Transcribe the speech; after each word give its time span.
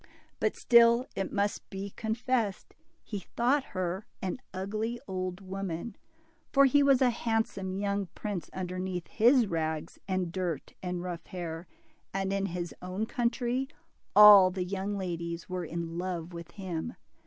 But 0.39 0.55
still, 0.55 1.05
it 1.15 1.31
must 1.31 1.69
be 1.69 1.91
confessed, 1.91 2.73
he 3.03 3.19
thought 3.19 3.65
her 3.77 4.07
an 4.19 4.39
ugly 4.51 4.99
old 5.07 5.41
woman, 5.41 5.95
for 6.51 6.65
he 6.65 6.81
was 6.81 7.03
a 7.03 7.11
handsome 7.11 7.75
young 7.75 8.07
prince 8.15 8.49
underneath 8.51 9.05
his 9.05 9.45
rags 9.45 9.99
and 10.07 10.31
dirt 10.31 10.73
and 10.81 11.03
rough 11.03 11.27
hair. 11.27 11.67
DIMPLE. 11.69 12.19
57 12.19 12.21
and 12.23 12.33
in 12.33 12.45
his 12.51 12.73
own 12.81 13.05
country, 13.05 13.67
all 14.15 14.49
the 14.49 14.65
young 14.65 14.97
ladies 14.97 15.47
were 15.47 15.65
in 15.65 15.99
love 15.99 16.33
with 16.33 16.49
him. 16.53 16.95